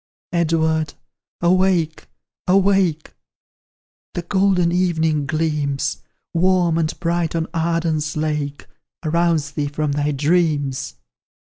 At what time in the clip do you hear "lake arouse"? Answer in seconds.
8.17-9.51